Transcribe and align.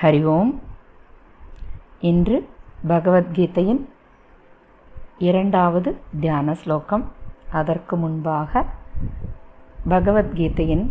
ஹரி 0.00 0.18
ஓம். 0.24 0.50
இன்று 2.00 2.48
பகவத்கீதையின் 2.88 3.80
இரண்டாவது 5.18 5.90
தியான 6.20 6.54
ஸ்லோகம். 6.54 7.04
அதற்கு 7.50 7.96
முன்பாக 7.96 8.62
பகவத்கீதையின் 9.88 10.84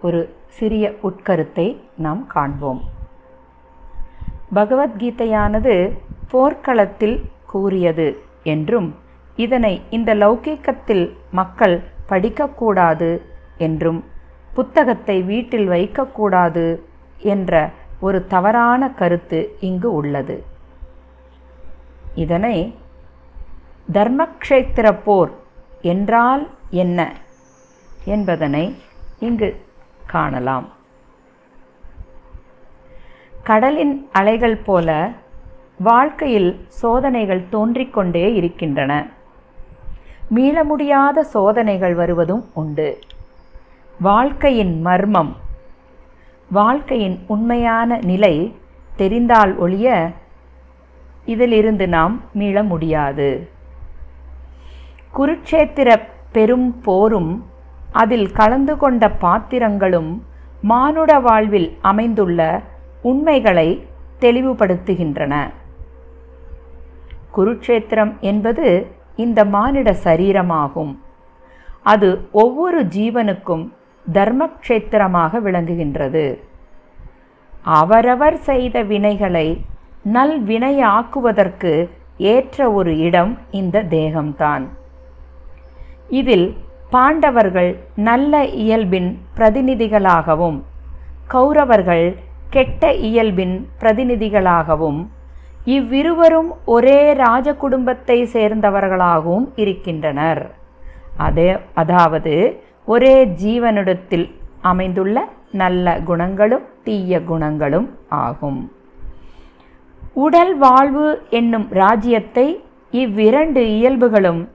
ஒரு 0.00 0.20
சிறிய 0.48 0.94
உட்கருத்தை 1.00 1.66
நாம் 1.96 2.26
காண்போம். 2.26 2.82
பகவத்கீதையானது 4.54 5.74
போர்க்களத்தில் 6.28 7.16
கூறியது 7.46 8.08
என்றும் 8.42 8.94
இதனை 9.36 9.80
இந்த 9.90 10.14
லௌகீக்கத்தில் 10.14 11.06
மக்கள் 11.30 11.76
படிக்கக்கூடாது 12.08 13.10
என்றும் 13.58 14.04
புத்தகத்தை 14.54 15.22
வீட்டில் 15.22 15.68
வைக்கக்கூடாது 15.68 16.66
என்ற 17.18 17.70
ஒரு 18.00 18.26
தவறான 18.26 18.90
கருத்து 18.90 19.56
இங்கு 19.60 19.92
உள்ளது. 19.92 20.44
இதனை 22.14 22.74
தர்மக்ஷேத்திர 23.92 24.98
போர் 25.04 25.32
என்றால் 25.82 26.50
என்ன 26.70 27.12
என்பதனை 28.04 28.76
இங்கு 29.18 29.64
காணலாம். 30.06 30.68
கடலின் 33.42 34.08
அலைகள் 34.12 34.56
போல 34.56 35.10
வாழ்க்கையில் 35.78 36.64
சோதனைகள் 36.68 37.48
தோன்றிக்கொண்டே 37.48 38.34
இருக்கின்றன. 38.34 39.06
மீள 40.28 40.64
முடியாத 40.64 41.22
சோதனைகள் 41.22 41.94
வருவதும் 41.94 42.50
உண்டு. 42.54 42.98
வாழ்க்கையின் 44.00 44.80
மர்மம் 44.80 45.36
வாழ்க்கையின் 46.50 47.18
உண்மையான 47.26 47.98
நிலை 48.02 48.54
தெரிந்தால் 48.96 49.56
ஒழிய 49.56 50.12
இதிலிருந்து 51.24 51.88
நாம் 51.88 52.20
மீள 52.32 52.62
முடியாது. 52.62 53.48
குருட்சேத்திர 55.14 56.00
பெரும் 56.32 56.80
போரும் 56.80 57.44
அதில் 57.92 58.32
கலந்து 58.32 58.76
கொண்ட 58.76 59.08
பாத்திரங்களும் 59.08 60.24
மானுட 60.62 61.18
வாழ்வில் 61.18 61.78
அமைந்துள்ள 61.80 62.62
உண்மைகளை 63.02 63.86
தெளிவுபடுத்துகின்றன. 64.20 65.50
குருட்சேத்திரம் 67.36 68.18
என்பது 68.20 68.86
இந்த 69.16 69.44
மானிட 69.44 69.96
சரீரமாகும். 70.04 70.98
அது 71.82 72.28
ஒவ்வொரு 72.32 72.84
ஜீவனுக்கும் 72.84 73.72
தர்மக்ஷேத்திரமாக 74.12 75.40
விளங்குகின்றது. 75.46 76.26
அவரவர் 77.62 78.36
செய்த 78.48 78.82
வினைகளை 78.82 79.48
நல் 80.02 80.36
வினையாக்குவதற்கு 80.42 81.72
ஏற்ற 82.16 82.70
ஒரு 82.70 82.98
இடம் 82.98 83.38
இந்த 83.50 83.82
தேகம்தான். 83.94 84.64
இதில் 86.08 86.46
பாண்டவர்கள் 86.90 87.70
நல்ல 88.08 88.44
இயல்பின் 88.44 89.10
பிரதிநிதிகளாகவும் 89.36 90.58
கௌரவர்கள் 91.28 92.06
கெட்ட 92.50 92.92
இயல்பின் 92.92 93.56
பிரதிநிதிகளாகவும் 93.80 95.00
இவ்விருவரும் 95.64 96.50
ஒரே 96.64 97.12
ராஜ 97.14 97.54
குடும்பத்தை 97.54 98.18
சேர்ந்தவர்களாகவும் 98.34 99.46
இருக்கின்றனர். 99.56 100.42
அதே 101.16 101.58
அதாவது 101.74 102.34
ஒரே 102.86 103.14
ஜீவனிடத்தில் 103.26 104.26
அமைந்துள்ள 104.60 105.28
நல்ல 105.52 106.00
குணங்களும் 106.00 106.66
தீய 106.84 107.20
குணங்களும் 107.22 107.88
ஆகும். 108.08 108.72
உடல் 110.14 110.58
வாழ்வு 110.58 111.06
என்னும் 111.30 111.66
ராஜ்யத்தை 111.70 112.64
இவ்விரண்டு 112.90 113.62
இயல்புகளும் 113.76 114.48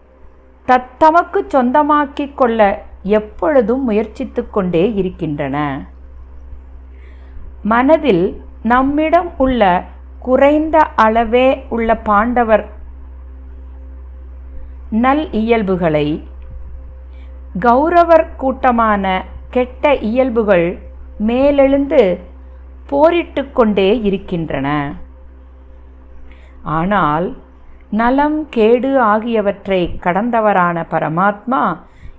தத்தமக்கு 0.67 1.39
சொந்தமாக்கிக் 1.47 2.35
கொள்ள 2.35 2.59
எப்பொழுதும் 3.03 3.83
முயற்சித்து 3.83 4.49
கொண்டே 4.49 4.93
இருக்கின்றன. 4.93 5.57
மனதில் 7.63 8.41
நம்மிடம் 8.63 9.31
உள்ள 9.37 9.83
குறைந்த 10.19 10.77
அளவே 10.95 11.47
உள்ள 11.69 11.97
பாண்டவர் 12.09 12.65
நல் 14.89 15.31
இயல்புகளை 15.31 16.07
கௌரவர் 17.59 18.35
கூட்டமான 18.35 19.25
கெட்ட 19.49 19.95
இயல்புகள் 19.95 20.79
மேலெழுந்து 21.17 22.19
போரிட்டு 22.87 23.51
கொண்டே 23.51 24.01
இருக்கின்றன. 24.01 24.95
ஆனால் 26.63 27.37
நலம் 27.91 28.49
கேடு 28.49 28.99
ஆகியவற்றை 28.99 29.97
கடந்தவரான 29.99 30.85
பரமாத்மா 30.91 31.77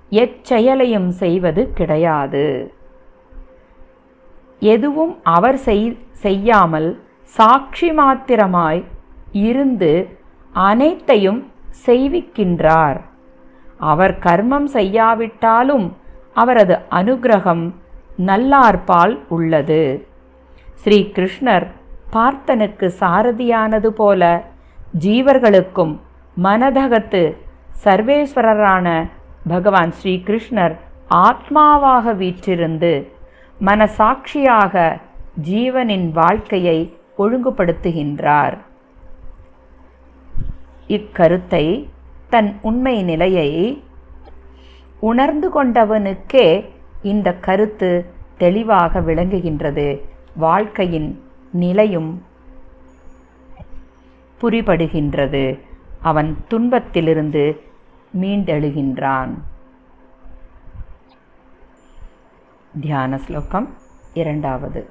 எச்செயலையும் 0.09 1.07
செய்வது 1.07 1.73
கிடையாது. 1.73 2.73
எதுவும் 4.59 5.17
அவர் 5.23 5.57
செய் 5.57 5.97
செய்யாமல் 6.11 7.01
சாட்சி 7.23 7.91
மாத்திரமாய் 7.91 8.83
இருந்து 9.31 10.17
அனைத்தையும் 10.53 11.51
செய்விக்கின்றார். 11.85 12.99
அவர் 13.91 14.13
கர்மம் 14.25 14.67
செய்யாவிட்டாலும் 14.77 15.85
அவரது 16.41 16.75
அனுகிரகம் 16.99 17.63
நல்லார்பால் 18.27 19.15
உள்ளது. 19.35 19.83
ஸ்ரீ 20.81 20.99
கிருஷ்ணர் 21.15 21.65
பார்த்தனுக்கு 22.15 22.87
சாரதியானது 22.99 23.89
போல 23.99 24.23
ஜீவர்களுக்கும் 25.05 25.93
மனதகத்து 26.43 27.23
சர்வேஸ்வரரான 27.83 28.87
பகவான் 29.47 29.91
ஸ்ரீ 29.99 30.13
கிருஷ்ணர் 30.27 30.75
ஆத்மாவாக 31.27 32.13
வீற்றிருந்து 32.21 32.93
மனசாட்சியாக 33.59 34.75
ஜீவனின் 35.49 36.07
வாழ்க்கையை 36.19 36.77
ஒழுங்குபடுத்துகின்றார். 37.17 38.55
இக்கருத்தை 40.97 41.65
தன் 42.33 42.59
உண்மை 42.61 43.03
நிலையை 43.03 43.83
உணர்ந்து 44.99 45.47
கொண்டவனுக்கே 45.49 46.47
இந்த 47.01 47.33
கருத்து 47.33 47.89
தெளிவாக 48.37 49.01
விளங்குகின்றது. 49.01 49.87
வாழ்க்கையின் 50.35 51.09
நிலையும் 51.51 52.25
புரிபடுகின்றது. 54.41 55.59
அவன் 56.01 56.37
துன்பத்திலிருந்து 56.47 57.61
மீண்டெழுகின்றான். 58.21 59.33
தியான 62.81 63.17
ஸ்லோகம் 63.17 63.73
இரண்டாவது. 64.13 64.89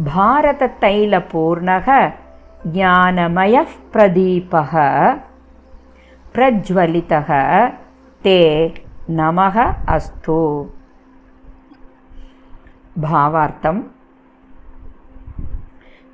भारततैलपूर्णः 0.07 1.87
ज्ञानमयः 2.73 3.71
प्रदीपः 3.93 4.73
प्रज्वलितः 6.35 7.29
ते 8.21 8.39
நமக 9.17 9.55
அஸ்து 9.93 10.37
பாவார்த்தம் 13.03 13.79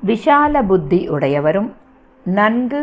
விஷால 0.02 0.62
புத்தி 0.70 1.00
உடையவரும் 1.16 1.70
நன்கு 2.26 2.82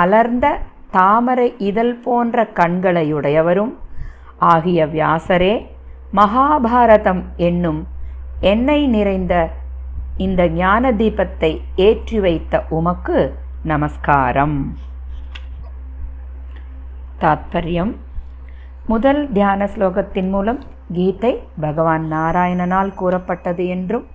அலர்ந்த 0.00 0.46
தாமரை 0.90 1.48
இதழ் 1.68 1.94
போன்ற 2.04 2.46
கண்களையுடையவரும் 2.58 3.72
ஆகிய 4.50 4.86
வியாசரே 4.86 5.54
மகாபாரதம் 6.17 7.23
என்னும் 7.35 7.87
எண்ணெய் 8.39 8.87
நிறைந்த 8.87 9.33
இந்த 10.17 10.41
ஞான 10.47 10.91
தீபத்தை 10.91 11.49
ஏற்றி 11.75 12.19
வைத்த 12.19 12.63
உமக்கு 12.69 13.17
நமஸ்காரம். 13.63 14.77
தாத்பரியம். 17.19 17.93
முதல் 18.85 19.31
தியான 19.31 19.65
ஸ்லோகத்தின் 19.65 20.29
மூலம் 20.29 20.59
கீதை 20.91 21.33
பகவான் 21.59 22.05
நாராயணனால் 22.11 22.91
கூறப்பட்டது 22.93 23.67
என்றும் 23.67 24.05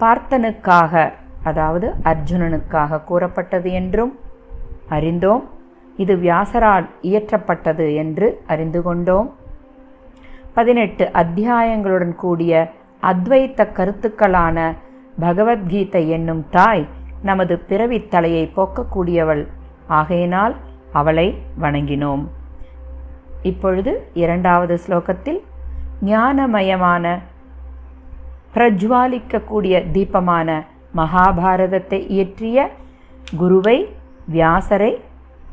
பார்த்தனுக்காக 0.00 1.12
அதாவது 1.42 1.86
அர்ஜுனனுக்காக 2.02 3.04
கூறப்பட்டது 3.04 3.70
என்றும் 3.72 4.12
அறிந்தோம். 4.88 5.44
இது 5.96 6.14
வியாசரால் 6.16 6.86
இயற்றப்பட்டது 7.02 7.94
என்று 7.94 8.28
அறிந்து 8.46 8.82
கொண்டோம். 8.82 9.28
பதினெட்டு 10.54 11.04
அத்தியாயங்களுடன் 11.12 12.14
கூடிய 12.14 12.70
அத்வைத்த 13.02 13.66
கருத்துக்களான 13.78 14.76
பகவத்கீதை 15.18 16.08
என்னும் 16.08 16.44
தாய் 16.50 16.88
நமது 17.22 17.58
பிறவித் 17.68 18.10
தலையை 18.10 18.52
போக்கக்கூடியவள். 18.56 19.46
ஆகையினால் 19.86 20.54
அவளை 20.92 21.26
வணங்கினோம். 21.60 22.24
இப்பொழுது 23.42 24.10
இரண்டாவது 24.14 24.78
ஸ்லோகத்தில் 24.86 25.40
ஞானமயமான 26.04 27.18
பிரஜ்வாலிக்கக்கூடிய 28.54 29.90
தீபமான 29.90 30.64
மகாபாரதத்தை 30.96 32.04
இயற்றிய 32.08 32.70
குருவை 33.36 33.78
வியாசரை 34.32 34.92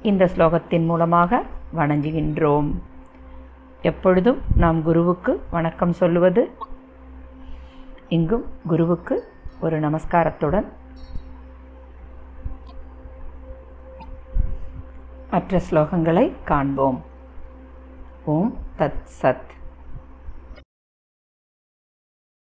இந்த 0.01 0.29
ஸ்லோகத்தின் 0.35 0.85
மூலமாக 0.85 1.41
வணங்குகின்றோம். 1.77 2.69
எப்பொழுதும் 3.81 4.41
நாம் 4.55 4.83
குருவுக்கு 4.83 5.41
வணக்கம் 5.51 5.93
சொல்லுவது. 5.93 6.51
இங்கும் 8.07 8.45
குருவுக்கு 8.67 9.31
ஒரு 9.59 9.79
நமஸ்காரத்துடன். 9.79 10.65
மற்ற 15.31 15.61
ஸ்லோகங்களை 15.69 16.33
காண்போம். 16.43 17.03
ஓம் 18.25 18.57
தத் 18.77 19.05
சத். 19.21 19.60